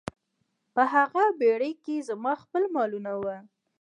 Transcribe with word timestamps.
په 0.73 0.83
هغه 0.93 1.23
بیړۍ 1.39 1.73
کې 1.83 2.05
زما 2.09 2.33
خپل 2.43 2.63
مالونه 2.75 3.11
وو. 3.21 3.35